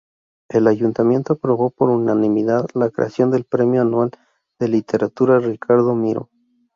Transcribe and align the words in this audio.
El 0.49 0.65
ayuntamiento 0.65 1.33
aprobó 1.33 1.69
por 1.69 1.91
unanimidad 1.91 2.65
la 2.73 2.89
creación 2.89 3.29
del 3.29 3.43
Premio 3.43 3.83
Anual 3.83 4.09
de 4.59 4.67
Literatura 4.67 5.37
Ricardo 5.39 5.93
Miró. 5.93 6.27